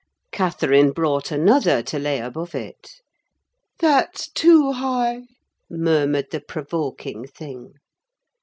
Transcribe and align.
Catherine 0.31 0.93
brought 0.93 1.29
another 1.29 1.83
to 1.83 1.99
lay 1.99 2.17
above 2.19 2.55
it. 2.55 3.01
"That's 3.77 4.31
too 4.31 4.71
high," 4.71 5.25
murmured 5.69 6.31
the 6.31 6.41
provoking 6.41 7.27
thing. 7.27 7.73